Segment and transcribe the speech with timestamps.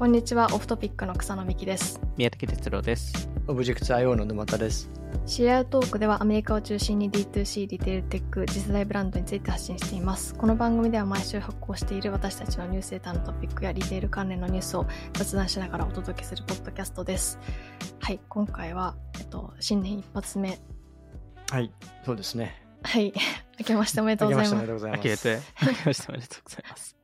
[0.00, 2.00] こんにちは、オフトピックの草野美希です。
[2.16, 3.28] 宮武哲郎です。
[3.46, 4.88] オブジェクト IO の沼田です。
[5.26, 10.34] シリアルトークではアメリカを中心に D2C、リテールテック、次世代ブランドについて発信しています。
[10.34, 17.38] この番組では毎週発行している私たちのニュースレターのトピックやリテール関連のニュースを雑談しながらお届けするポッドキャストです。
[17.98, 20.58] はい、今回は、えっと、新年一発目。
[21.50, 21.70] はい、
[22.06, 22.66] そうですね。
[22.84, 23.12] はい、
[23.60, 24.96] 明けましておめでとうございます明けましておめで。
[24.96, 25.68] とうございます。
[25.68, 27.00] 明けて、明けましておめでとうございます。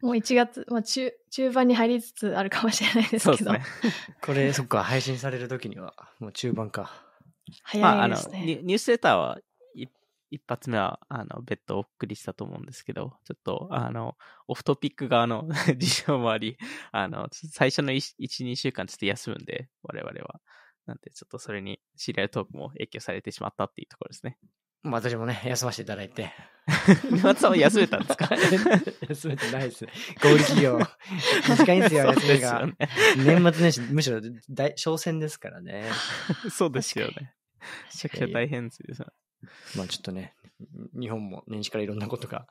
[0.00, 3.92] もう1月、まあ、中、中盤に入りつつあるかもしれないですけど、そうですね。
[4.22, 7.04] これ、そっか、配信される時には、もう中盤か。
[7.80, 8.44] まあ、あの早いですね。
[8.44, 9.40] ニュニュースレターは
[9.74, 9.86] い
[10.30, 14.16] 一発目は、あの、別途お送りしたと思うんですけど、ちょっと、あの、
[14.46, 15.48] オフトピック側の
[15.78, 16.58] 事情もあり、
[16.92, 20.40] あの、最初の1、2週間ちょっと休むんで、我々は。
[20.86, 24.38] なんで、ちょっとそれにシリアルトークも影響されてしまったっていうところですね。
[24.82, 26.32] まあ私もね、 休ませていただいて。
[27.10, 28.28] 沼田さんは休めたんですか？
[29.08, 29.92] 休めてないですね。
[30.22, 30.78] 小売企業。
[31.48, 32.60] 短いんですよ、 休みが。
[32.60, 32.76] そう
[33.24, 35.88] で年末年始、むしろ大商戦ですからね。
[36.50, 37.34] そうですよね。
[37.60, 39.06] めちゃくちゃ大変ですよ。
[39.76, 40.34] まあちょっとね、
[40.98, 42.46] 日本も年始からいろんなことが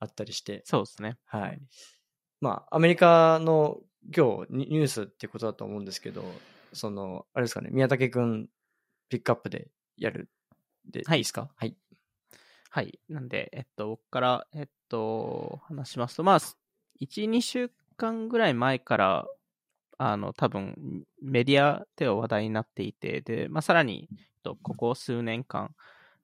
[0.00, 1.18] あったりして、そうですね。
[1.26, 1.60] はい。
[2.40, 3.80] まあ、アメリカの
[4.14, 6.24] 今日ニニュースってことだと思うんですけど、
[6.72, 8.48] その、あれですかね、宮武くん
[9.08, 10.28] ピックアップでやる
[10.90, 11.50] で、はいいいですか？
[11.56, 11.76] はい。
[12.70, 12.98] はい。
[13.08, 16.38] なんで、えっと、僕から、えっと、話しますと、まあ、
[16.98, 19.26] 1、2週間ぐらい前から、
[19.98, 25.74] あの、多分、メディアでは話題になっていて、で、まあ、さらに、えっと、ここ数年間、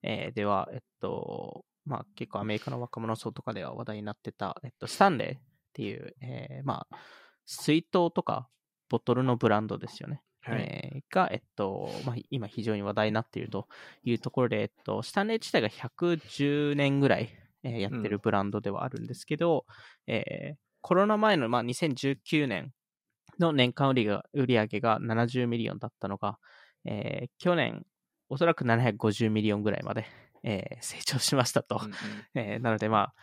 [0.02, 5.42] えーでは、えっと、まあ、結構アメリカの若者層とかでは話題になってた、えっと、スタンレーっ
[5.74, 6.96] ていう、えーまあ、
[7.46, 8.48] 水筒とか、
[8.88, 10.22] ボトルのブランドですよね。
[10.40, 10.70] はい。
[10.94, 13.68] えーが、えっと、まあ、今非常に話題になっていると
[14.04, 17.30] いうところで、えっと、スタンレー自体が110年ぐらい、
[17.64, 19.66] えーやってるブランドではあるんですけど、
[20.06, 22.72] えーコロナ前の、まあ、2019年
[23.40, 26.38] の年間売りが売上が70ミリオンだったのが、
[26.84, 27.84] えー去年、
[28.28, 30.06] おそらく750ミリオンぐらいまで、
[30.44, 31.80] えー成長しましたと。
[31.82, 31.94] うんうん
[32.34, 33.14] えーなので、まあ、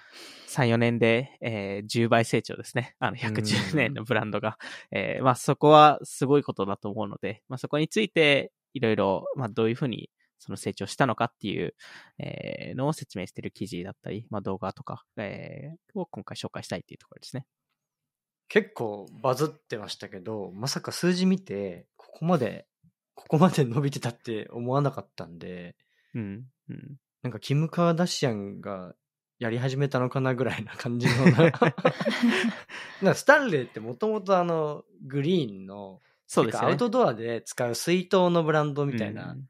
[0.48, 2.96] 3、4年で、えー10倍成長ですね。
[3.00, 4.58] あの、う110ん年のブランドが。
[4.92, 11.74] えーまあ、そこはすごいことだと思うので、まあ、そこについて、いろいろ、まあ、どういうふうに、その成長したのかっていう、
[12.20, 17.46] えーのを説明している記事だったり、まあ、動画とか、えーを今回紹介したいっていうところですね。
[18.48, 22.68] 結構バズってましたけど、まさか数字見て、ここまで、
[23.16, 25.76] ここまで伸びてたって思わなかったんで、
[26.14, 26.46] うん。
[26.70, 26.98] うん。
[27.26, 28.94] なんかキム・カーダシアンが
[29.40, 31.26] やり始めたのかなぐらいな感じの
[33.02, 33.16] な。
[33.16, 36.68] スタンレーってもともとあの、グリーンの、そうですよね。
[36.68, 39.32] アウトドアで使う水筒のブランドみたいな。
[39.32, 39.50] うん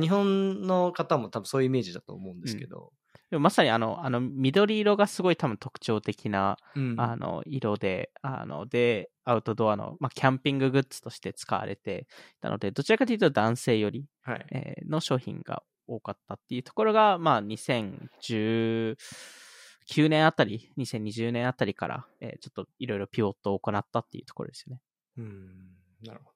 [0.00, 2.92] 日本の方も多分そういうイメージだと思うんですけど。
[3.30, 12.06] でもまさにあの、あの、緑色がすごい多分特徴的な、うんあの、色で、あの、で、アウトドアの、まあ、キャンピンググッズとして使われて
[12.38, 14.46] いたので、どちらかというと男性より、はい。
[14.52, 15.62] えーの商品が
[15.96, 18.96] 多かったっていうところが、まあ、2019
[20.08, 24.80] 年あたり、2020年あたりから、えーちょっといろいろピボットを行ったっていうところですよね。
[25.18, 25.76] うん。
[26.02, 26.32] なるほ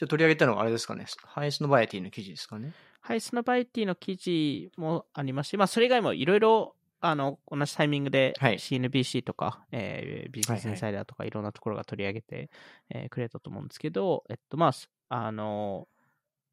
[0.00, 0.06] ど。
[0.06, 1.06] 取り上げたのはあれですかね。
[1.24, 2.72] Highsnobiety の記事ですかね。
[3.00, 12.50] Highsnobiety の記事もありますし、まあ、それ以外もいろいろ、あの、同じタイミングではい CNBC とか、えー Business Insider とかいろんなところが取り上げて、
[12.90, 15.86] えーくれたと思うんですけど、えっと、まあ、すあの、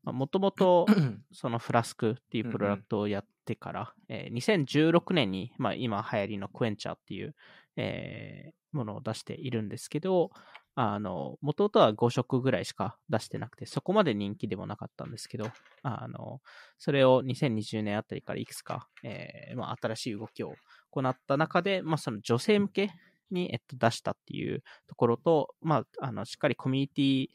[0.04, 0.86] もともと、
[1.32, 7.36] そのフラスクっていうプロダクトをやってから、えー2016年に、まあ、今流行りのクエンチャーっていう、
[7.76, 10.32] えーものを出しているんですけど、
[10.76, 15.52] あの、元々は5色ぐらいしか出してなくて、そこまで人気でもなかったんですけど、
[15.84, 16.42] あの、
[16.78, 20.54] それを2020年あたりからいくつか、えーまあ、新しい動きを
[20.92, 22.92] 行った中で、まあ、その女性向け
[23.32, 27.28] に、えっと、出したっていうところと、まあ、あの、しっかりコミュニティ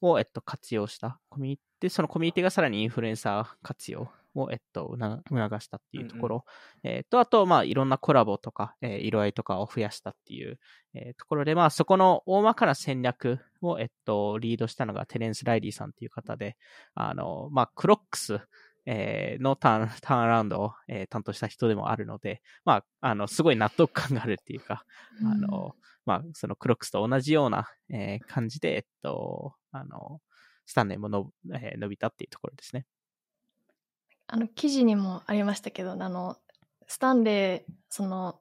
[0.00, 1.18] を、えっと、活用した。
[1.28, 4.96] コミュニティ、そのコミュニティがさらにインフルエンサー活用を、えっと、
[5.28, 6.44] 促したっていうところ。
[6.82, 10.58] えっと、あと、まあ、いろんなコラボとか、えー色合いとかを増やしたっていう、
[10.94, 16.56] えーところで、まあ、そこの大まかな戦略を、えっと、リードしたのがテレンス・ライリーさんっていう方で、
[16.94, 18.40] あの、まあ、クロックス、
[18.86, 24.84] えーのターン、ターンアラウンドを、えー担当した人でもあるので、まあ、あの、すごい納得感があるっていうか、
[25.24, 25.74] あの、
[26.06, 30.20] まあ、そのクロックスと同じような、えー感じで、えっと、あの、
[30.68, 32.84] スタンレーもの、えー伸びたっていうところですね。
[34.26, 36.36] あの記事にもありましたけどあの
[36.86, 38.38] スタンレーその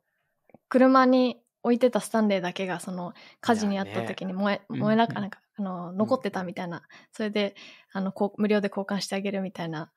[0.67, 4.79] 車に置いてたスタンレーだけがその火事にあった時に燃え,、ね。
[4.79, 6.83] 燃えなうんかなんかあの残ってたみたいな、
[7.13, 7.55] それで
[7.93, 9.91] あのこう無料で交換してあげるみたいな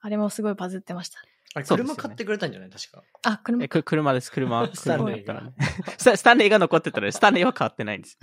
[0.00, 1.18] あれもすごいバズってました。
[1.54, 2.70] あれ、車買ってくれたんじゃない？
[2.70, 3.02] 確か。
[3.24, 4.68] あ、車え、く車です、車。
[4.74, 5.52] スタンレーが。
[5.98, 8.18] スタンレーが残ってたら、スタンレーは変わってないんです。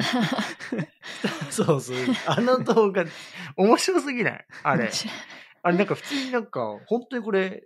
[1.50, 1.98] そうそう。
[2.28, 3.06] あの動画、
[3.58, 4.46] 面白すぎない？
[4.64, 4.90] あれ。
[5.64, 7.64] あれなんか普通になんか、本当にこれ、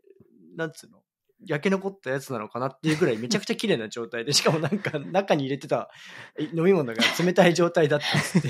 [0.56, 1.02] なんつうの？
[1.46, 5.90] 焼け残ったやつなのかなっていうぐらいめちゃくちゃ綺麗な状態で、しかもなんか中に入れてた
[6.40, 8.50] 飲み物が冷たい状態だったっつって。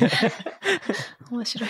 [1.30, 1.70] 面白い。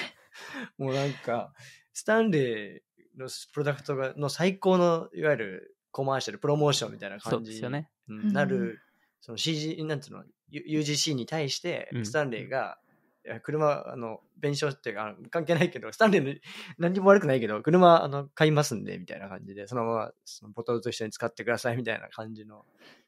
[0.77, 1.53] もうなんか、
[1.93, 2.86] スタンレー
[3.17, 7.89] のプロダクトがの最高の、いわゆるコマーシャル、プロモーションみたいな感じですよね。
[8.07, 8.79] うんなる、
[9.21, 12.05] その CG、なんつうの、U- UGC に対してう、ん。
[12.05, 12.77] スタンレーが、
[13.25, 16.39] いや車、あの、弁償っていうか、関係ないけど、スタンレーの
[16.77, 22.65] 何にも悪くないけど、車、あの、買いますんで、みたいな感じで、そのまま、そのボトルと一緒に使ってください、みたいな感じの、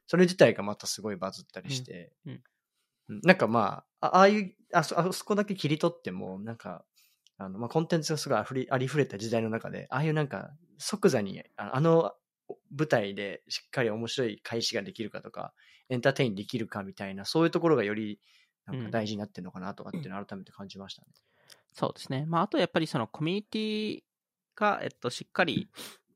[0.07, 2.31] それ自体がまたすごいバズったりして、うん。
[2.31, 2.43] うん。
[3.09, 3.21] うん。
[3.23, 6.83] なんかまあ、あああいう、あそあそこだけ切り取っても、なんか、
[7.39, 12.13] あの、まあ、コンテンツがすごいあふれありふれた時代の中で、ああいうなんか、即座に、ああの
[12.75, 15.53] 舞台でしっかり面白い開始ができるかとか、
[15.89, 18.19] エンターテインできるかみたいな、そういうところがより、
[18.65, 21.07] なんか大事になってるのかなとかっていうのを改めて感じましたね。
[21.73, 22.25] そうですね。
[22.27, 24.03] まあ、あとやっぱりそのコミュニティ
[24.55, 25.69] が、えっと、しっかり、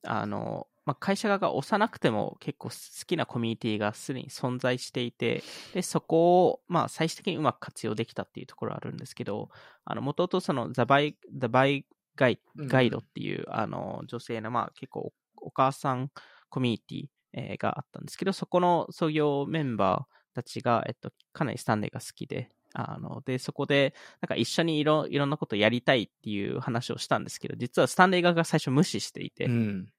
[0.03, 2.75] あの、まあ、会社側が押さなくても結構好
[3.05, 9.49] きなコミュニティがすでに存在していて、で、そこを、まあ、最終的にうまく活用できたっていうところはあるんですけど、
[9.85, 11.85] あの、もともとその、ザバイ、ザバイ
[12.15, 16.11] ガイうんガイドっていう、あの、女性の、まあ、結構お、お母さん
[16.49, 29.89] コミュニティ、えーがあったんですけど、そこの創業メンバーたちが、えっと、かなりスタンレーが好きで、あの、で、そこで、なんか一緒にいろいろんなことやりたいっていう話をしたんですけど、実はスタンレー側が最初無視していて、うん。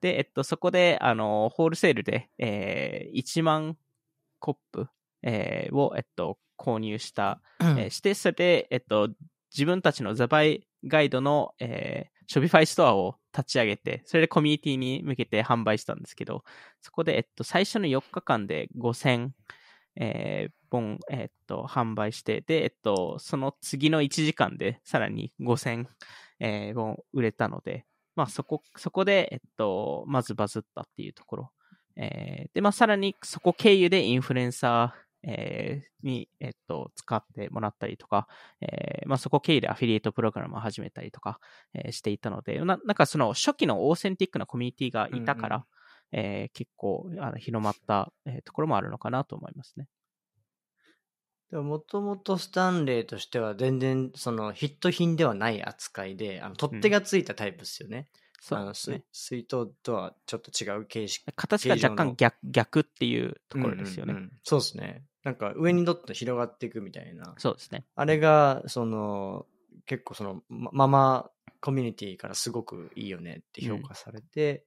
[0.00, 3.76] で、えっと、そこで、あの、ホールセールで、えー、1万
[4.38, 4.88] コップ、
[5.22, 9.08] えーを、えっと、購入した、えーして、それで、えっと、
[9.52, 16.44] 自分たちの The Buy Guide の、えー、 Shopify ストアを立ち上げて、それでコミュニティに向けて販売したんですけど、
[16.80, 19.30] そこで、えっと、最初の4日間で5000、
[19.96, 25.86] えー本、えっと、販売して、で、えっと、その次の1時間でさらに5000、
[26.40, 27.86] えー本売れたので、
[28.18, 31.52] まあそこ、そこで、えっと、まずバズったっていうところ。
[31.94, 38.26] えーで、まあさらにそこ経由でインフルエンサー、えーに、えっと、使ってもらったりとか、
[38.60, 41.38] えーまあそこ経由でアフィリエイトプログラムを始めたりとか、
[41.74, 45.62] えーしていたので、ななんかその初期のオーセンティックなコミュニティがいたから、うん
[46.10, 49.86] えー結構あの広まった、えーところもあるのかなと思いますね。
[51.50, 58.08] でも、もともとスタンレーとしては全然、その、ヒット品ではない扱いで、あの、取っ手がついたタイプですよね。
[58.50, 59.36] あのそうですね水。
[59.36, 61.24] 水筒とはちょっと違う形式。
[61.34, 64.12] 形が若干逆逆っていうところですよね。
[64.12, 65.02] うんうんうんそうですね。
[65.24, 67.34] なんか上にどっと広がっていくみたいな。
[67.38, 67.84] そうですね。
[67.96, 69.46] あれが、その、
[69.86, 71.30] 結構その、まママ
[71.60, 74.64] コミュニティからすごくいいよねって評価されて、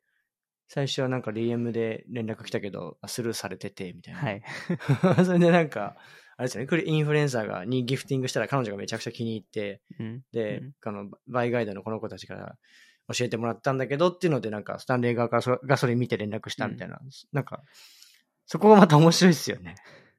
[0.67, 4.19] 最初はなんか DM で連絡来たけど、あスルーされてて、みたいな。
[4.19, 4.43] はい。
[5.25, 5.97] それでなんか、
[6.41, 10.23] あれですよね、これインフルエンサーがにギフティングしたら彼女がめちゃくちゃ気に入って、うん。
[10.31, 10.73] で、うん。
[10.83, 12.55] あの、バイガイドのこの子たちから
[13.13, 16.99] 教えてもらったんだけどっていうので、なんか、スタンレー側からそがそれ見て連絡したみたいな、
[17.31, 17.61] なんか、
[18.47, 19.75] そこがまた面白いですよね。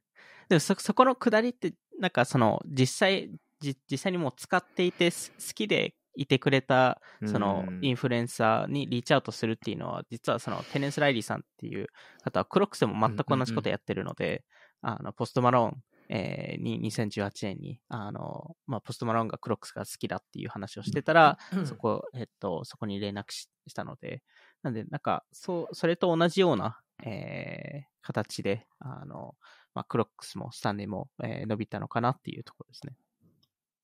[0.49, 3.29] でもそ、そこのくだりって、なんかその、実際、
[3.59, 11.89] じ実際にもう使っていて、す好きでいてくれた、そのうん、インフルエンサーにリーチアウトするっていうのは、実はその、テネンス・ライリーさんっていう
[12.23, 14.45] 方は、クロックスでも全く同じことやってるので、
[14.83, 15.83] あの、ポストマローン、
[16.15, 24.23] えーに2018年に、あの、まあ、ポストマローンがクロックスが好きだっていう話をしてたら、そこ、えっと、そこに連絡ししたので、
[24.63, 29.37] なんで、なんか、そう、それと同じような、えー形で、あの、
[29.75, 32.97] まあ、クロックスもスタンレーも、えー伸びたのかなっていうところですね。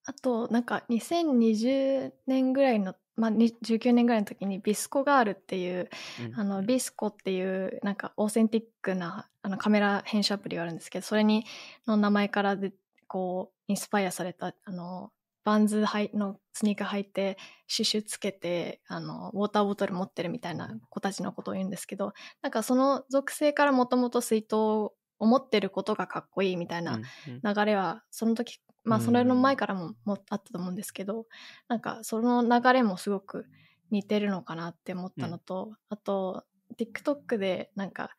[0.04, 5.90] あと、なんか2020年ぐらいの、まあ、に19年ぐらいの時にビスコガールっていう、
[6.24, 6.40] うん。
[6.40, 11.44] あの、ビスコっていう、なんかオーセンティックなあのカメラ編集アプリがあるんですけど、それに、
[11.86, 12.72] の名前からで、
[13.08, 15.10] こう、インスパイアされた、あの、
[15.44, 15.84] バンズ
[16.14, 31.26] のスニーカー履いて、シュシュつけて、あの、ウォーターボトル持ってるみたいな子たちのことを言うんですけど、なんかその属性からもともと水筒を持ってることがかっこいいみたいな流れはその時まあそれの前からももあったと思うんですけど
[31.68, 33.46] なんかその流れもすごく
[33.90, 36.44] 似てるのかなって思ったのと、あと
[36.78, 38.10] TikTok でなんか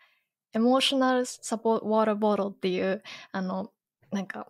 [0.54, 3.72] エモーショナルサポートウォーターボトルっていうあの
[4.12, 4.48] なんか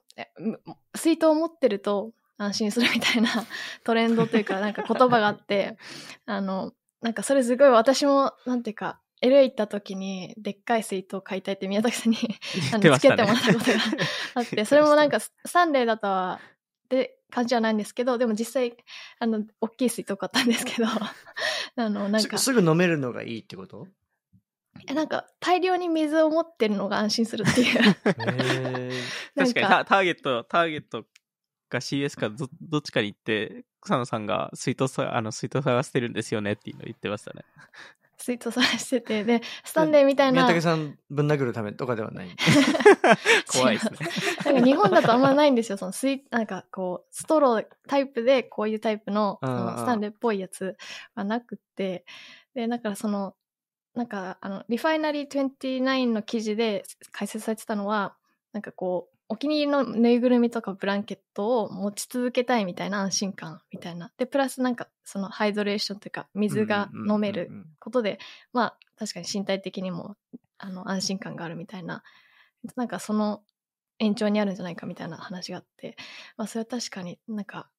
[0.96, 3.30] 水筒を持ってると安心するみたいな
[3.84, 5.78] トレンドというかなんか言葉があって
[6.26, 12.18] あのなんかそれすごい私もなんていうか LA 行った時にでっかい水筒買いたいって宮崎さんに
[12.74, 13.78] あのつけてもらったことが
[14.36, 16.40] あって、それもなんかススタンレーだとは、
[16.90, 18.76] で、感じじゃないんですけど、でも実際、
[19.20, 20.88] あの、大きい水筒買ったんですけど、
[21.76, 22.38] あの、なんか。
[22.38, 23.88] すぐ飲めるのがいいってこと？
[24.88, 27.96] え、なんか、大量に水を持ってるのが安心するっていう。
[29.36, 31.06] 確かにタ、ターゲット、ターゲット
[31.70, 37.44] が CS かどどっちかに行って、草野さんが水筒さ、あの、水筒探してるんですよねっていうのを言ってましたね。
[38.20, 40.44] ツイートさしてて、で、スタンレーみたいな。
[40.44, 42.28] 宮武さんぶん殴るためとかではない。
[43.52, 43.98] 怖いですね。
[44.46, 45.78] なんか日本だとあんまないんですよ。
[45.78, 50.76] そのスイなんかこう、ストロータイプでこういうタイプのスタンレーっぽいやつ
[51.16, 52.06] はなくて、
[52.54, 53.36] で、だからその、
[53.96, 56.84] なんかあの、リファイナリー29の記事で
[57.14, 58.18] 解説されてたのは、
[58.52, 64.12] なんかこう、お気に入りのぬいぐるみとかブランケットを持ち続けたいみたいな安心感みたいな。
[64.18, 68.20] で、プラスなんかそのハイドレーションというか水が飲めることで、
[68.54, 70.16] まあ確かに身体的にも
[70.58, 72.04] あの安心感があるみたいな、
[72.76, 73.44] なんかその
[74.00, 75.96] 延長にあるんじゃないかみたいな話があって、
[76.36, 77.70] まあそれは確かになんか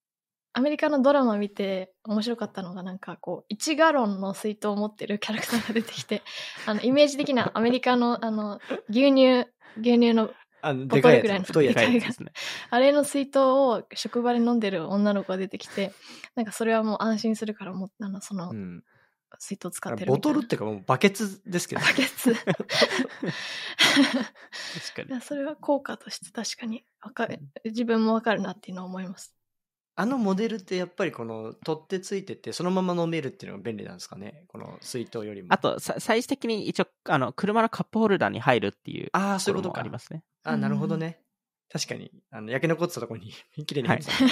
[0.52, 6.22] アメリカのドラマ見て面白かったのがなんかこう1ガロンの水筒を持ってるキャラクターが出てきて
[6.66, 9.46] あのイメージ的なアメリカのあの牛乳
[9.80, 10.30] 牛乳の
[10.62, 11.46] あの、でかいやつ。
[11.48, 12.32] 太いやつですね。
[12.70, 15.92] あれの水筒を職場で飲んでる女の子が出てきて、
[16.34, 18.52] なんかそれはもう安心するからもあの、その、
[19.38, 21.80] 水筒使ってるボトルっていうかもうバケツですけど。
[21.80, 22.34] バケツ。
[22.44, 22.54] 確
[25.08, 25.20] かに。
[25.20, 29.34] それは効果として確かにわかる、自分もわかるなっていうのは思います。
[29.96, 34.44] あのモデルってやっぱりこの取ってついててそのまま飲めるっていうのが便利なんですかね？
[34.48, 35.48] この水筒よりも。
[35.50, 39.80] あとサイズ的に一応あの車のカップホルダーに入るっていうああそういうことか。
[39.80, 40.22] ありますね。
[40.42, 41.20] あなるほどね、
[41.70, 42.10] 確かに。
[42.30, 43.32] あの焼け残ってたところに
[43.66, 44.24] きれいに入ってた、は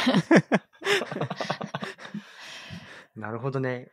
[3.17, 3.91] い、 なるほどね。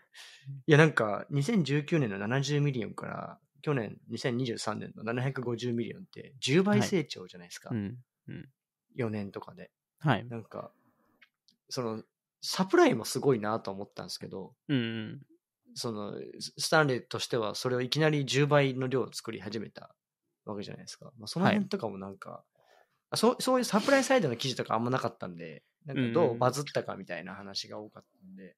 [0.67, 7.97] いやなんか2019年の70ミリオンから去年2023年の750ミリオンって10倍成長じゃないですか、はい、うん。
[8.27, 8.49] うん、
[8.97, 9.71] 4年とかで。
[9.99, 10.25] はい。
[10.29, 10.71] なんか
[11.69, 12.03] その、
[12.41, 15.21] サプライもすごいなと思ったんですけど、うん、
[15.73, 19.95] その、スタンレーとしてはそれをいきなり10倍の量を作り始めた
[20.45, 21.11] わけじゃないですか。
[21.17, 22.43] まあ、その辺とかもなんか、は
[23.13, 28.49] い、そうそういうサプライサイドの記事とかあんまなかったんで、なんかどうバズったかみたいな話が多かったんで、うん、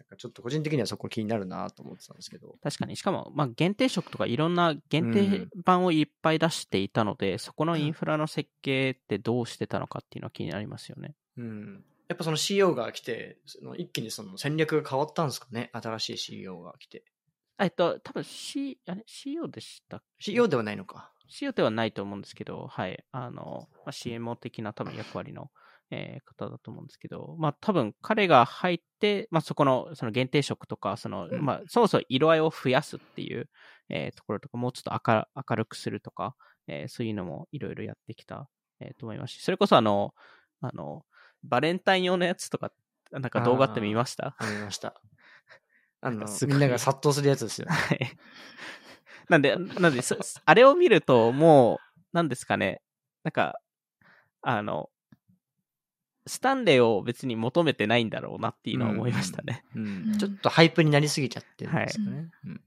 [0.00, 2.56] なんかちょっと個人的にはそこ気になるなと思ってたんですけど。
[2.62, 11.14] 確かに、しかも、まあ、限定色とかいろんな限定版をいっぱい出していたので、うん、そこのインフラの設計ってどうしてたのかっていうのは気になりますよね。
[11.36, 11.84] うん。
[12.08, 15.70] やっぱその CEO が来て、その一気にその戦略が変わったんですかね？
[15.74, 17.04] 新しい CEO が来て。
[17.60, 21.12] えっと、多分 C、あれ ?CEO でしたっけ ?CEO ではないのか。
[21.28, 23.04] CEO ではないと思うんですけど、はい。
[23.12, 25.50] あの、まあ、CMO 的な多分役割の、
[25.90, 33.50] えー、方だと思うんですけど、まあ多分彼が入って、まあそこのその限定色とか、その、うん、まあそもそも色合いを増やすっていう、
[33.90, 36.36] えー、ところとか、もうちょっと明明るくするとか、
[36.68, 38.48] えー、そういうのもいろいろやってきた、
[38.80, 40.14] えー、と思いますし、それこそあの、
[40.60, 41.04] あの、
[41.42, 42.72] バレンタイン用のやつとか、
[43.10, 44.36] なんか動画って見ました？
[44.40, 45.00] 見ました。
[46.00, 47.68] あの、みんなが殺到するやつですよ。
[47.68, 47.98] はい。
[49.28, 50.00] なんで、なんで、
[50.44, 52.82] あれを見ると、もう、なんですかね、
[53.24, 53.60] なんか、
[54.42, 54.90] あの、
[56.26, 59.64] スタンレーを別に求めてないんだろうなっていうのは思いましたね。
[59.74, 62.16] うん、うん、ちょっとハイプになりすぎちゃってるんですよね。
[62.16, 62.60] はいうん、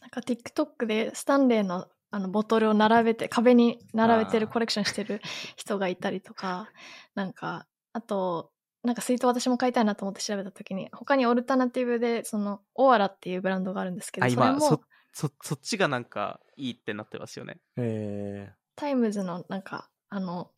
[0.00, 5.22] なんか TikTok でスタンレーのあのボトルを並べて、壁に並べてるコレクションしてる
[5.56, 6.68] 人がいたりとか、
[7.14, 8.50] なんか、あと、
[8.82, 14.82] なんか水筒私も買いたいなと思って調べたときに、他に alternative で、その、 Owala っていうブランドがあるんですけど、今そ
[15.12, 17.58] そ、そっちがなんかいいってなってますよね。
[17.76, 20.50] へタイムズのなんか、あの、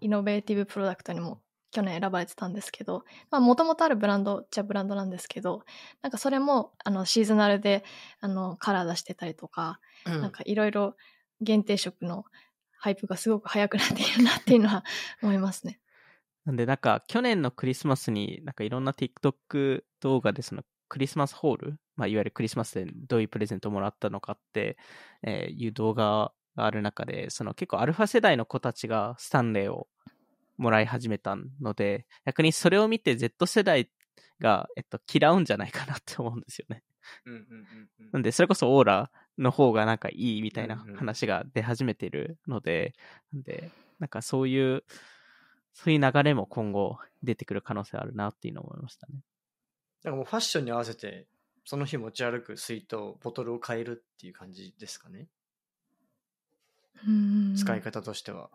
[0.00, 5.64] innovative product にも去年選ばれてたんですけど、まあ、もともとあるブランドじゃブランドなんですけど、
[6.02, 7.84] なんかそれも、あの、 seasonal で、
[8.20, 10.96] あの、カラー出してたりとか、うん、なんかいろいろ
[11.40, 12.24] 限定色の
[12.78, 14.84] ハイプがすごく早くなっているなっていうのは
[15.22, 15.80] 思いますね。
[16.44, 24.76] なんでなんか去年のクリスマスになんかいろんな TikTok 動画でそのクリスマスホール、まあ、いわゆるクリスマスでどういうプレゼントをもらったのかって、
[25.50, 29.88] いう動画がある中で、その結構アルファ世代の子たちがスタンレーを
[30.56, 33.90] もらい始めたので、逆にそれを見て Z 世代
[34.40, 36.82] が、えっと、嫌うんじゃないかなって思うんですよね。
[38.12, 42.94] なんで、それこそオーラの方がなんかいいみたいな話が出始めてるので、
[43.32, 44.84] なんで、なんかそういう、
[45.74, 49.14] そういう流れも今後出てくる可能性あるなっていうのを思いましたね。
[50.04, 51.26] なんかもうファッションに合わせて、
[51.64, 55.26] その日持ち歩く水筒、ボトルを変えるっていう感じですかね。
[57.06, 58.50] うん使い方としては。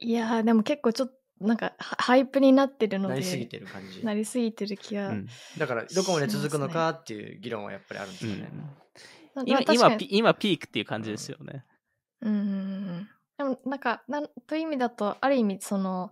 [0.00, 3.14] いやでも結構ちょっと、なんかハイプになってるので。
[3.14, 4.04] なりすぎてる感じ。
[4.04, 8.50] なりすぎてる気が、うん、だからどこまで続くのかっていう議論はやっぱりあるんですよね。
[9.36, 11.64] うん、今今今ピークっていう感じですよね。
[12.22, 13.08] うん。
[13.36, 16.10] でもなんかなんという意味だとある意味その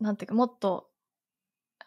[0.00, 0.88] なんていうかもっと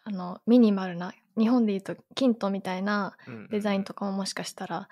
[0.04, 4.88] あのミニマルな日本でいうとキントみたいなうんデザインとかももしかしたら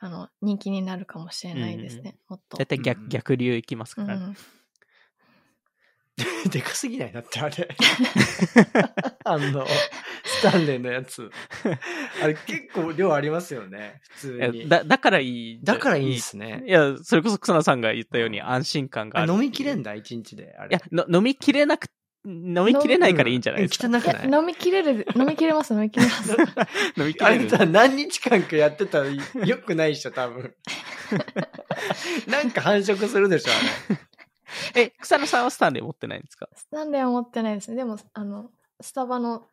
[0.00, 2.66] あの人気になるかもしれないですね、もっと大。
[2.66, 4.36] 体逆,、うん逆流いきますから、うん、
[6.50, 7.12] でかすぎない？
[7.12, 7.68] だってあれ。
[9.24, 9.64] あの、
[10.24, 11.30] スタンレーのやつ。
[12.22, 14.68] あれ結構量ありますよね、普いや通に。
[14.68, 15.60] だだからいい。
[15.64, 16.70] だからいいですねい。
[16.70, 19.32] や、それこそ草野さんが言ったように安心感がある。
[19.32, 19.92] あ飲みきれんだ？
[19.92, 20.54] だ、一日で。
[20.58, 20.74] あいれ。
[20.76, 21.86] やの、飲みきれなく、
[22.26, 23.86] 飲みきれないからいいんじゃないですか？
[23.86, 24.30] うん汚くいない？
[24.30, 26.30] や飲みきれる飲みきれます飲みきれます。
[26.96, 27.40] 飲みき れる。
[27.40, 30.54] あれさ、何日間かやってたらよくないっしょ、多分。
[32.26, 33.92] なんか繁殖するでしょ、あ
[34.74, 34.84] れ。
[34.84, 36.48] え、草野さんはスタンレー持ってないんですか？
[36.54, 37.76] スタンレーは持ってないですね。
[37.76, 38.50] でもあの
[38.80, 39.46] スタバの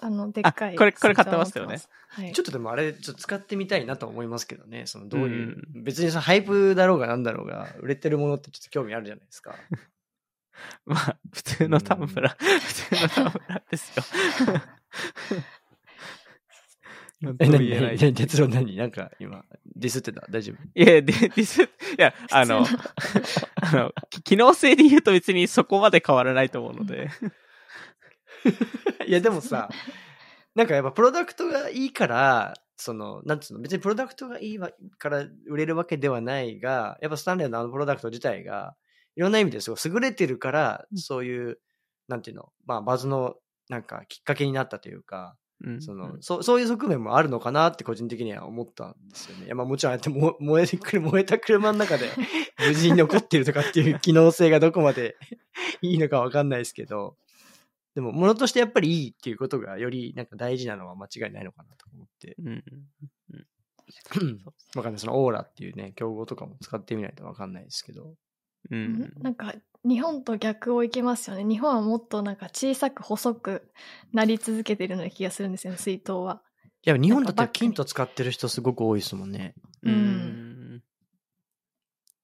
[0.00, 2.32] あのでっかいあこれこれ買ってましたよねはい。
[2.32, 4.82] ちょっとでもあれ、ちょっと使ってみたいなと思いますけどね。
[4.86, 9.54] そのどういう、う別にその hype だろうがなんだろうが、売れてるものってちょっと興味あるじゃないですか。
[10.86, 14.04] まあ、普通のタンブラー、普通のタンブラーですよ。
[17.22, 17.96] え、も何言えない。
[17.96, 18.12] 何？
[18.14, 18.76] 結論何？
[18.76, 19.42] なんか今、
[19.74, 20.26] ディスってた？
[20.28, 20.62] 大丈夫？
[20.74, 22.64] いや、で、ディス、いや、あの、
[23.62, 27.08] あの、き機能性で言うと別にそこまで変わらないと思うので。
[29.06, 29.70] いや、でもさ、
[30.54, 38.76] なんかやっぱプロダクトがいいから、その、なんつうの、別にプロダクトがいいわから売れるわけではないが、やっぱスタンレーのあのプロダクト自体が、
[39.16, 41.58] いろんな意味ですごい優れてるから、そういう、
[42.08, 43.34] なんていうの、まあ、バズの、
[43.68, 49.46] なんかきっかけになったというか、うんその、そう、そういう側面もあるのかなって個人的には思ったんですよね。
[49.46, 52.10] いや、まあもちろんああやっても燃えてくる、燃えた車の中で
[52.68, 55.16] 無事に残ってるとかっていう機能性がどこまで
[55.80, 57.16] いいのかわかんないですけど、
[57.94, 62.36] でも、ものとしてやっぱりいいっていうことがよりなんか大事なのは間違いないのかなと思って。
[62.44, 62.64] うん。
[64.76, 65.00] わかんない。
[65.00, 68.14] そのオーラっていうね、競合とかも使ってみないとわかんないですけど。
[68.70, 69.12] うん。
[69.20, 69.54] なんか
[69.84, 71.44] 日本と逆をいけますよね。
[71.44, 73.70] 日本はもっとなんか小さく細く
[74.12, 76.42] なり続けてるような気がするんですよね、水筒は。
[76.82, 79.54] いや、日本だって金と使ってる人すごく多いですもんね。
[79.82, 80.82] ううんん。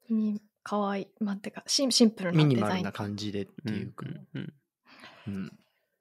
[0.08, 1.08] にかわいい。
[1.20, 2.76] まあ、てかシンシンプルなミデザイン。
[2.76, 4.06] ニマルな感じでっていうか。
[4.34, 4.52] うん。
[5.26, 5.48] うん。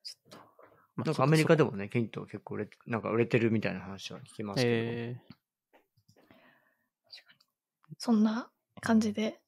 [0.03, 0.38] ちょっと
[0.95, 1.71] まあなんかアメリカでも。
[1.71, 4.75] もね、ケント結構売れなんか売れてるみたいな話は聞きますけど。
[4.75, 5.17] え
[7.97, 8.49] そんな
[8.82, 9.39] 感じで。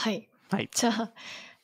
[0.00, 0.30] はい。
[0.48, 0.70] はい。
[0.74, 1.12] じゃあ、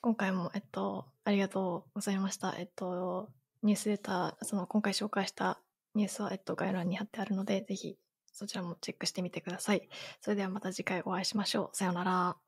[0.03, 2.55] 今回も、えっと、ありがとうございました。
[2.59, 3.31] えっと、
[3.63, 5.59] ニュースレター、その、今回紹介した
[5.95, 7.97] ニュースは、えっと、概要欄に貼ってあるので、ぜひ、
[8.31, 9.89] そちらもチェックしてみてください。
[10.21, 11.75] それではまた次回お会いしましょう。
[11.75, 12.46] さようなら。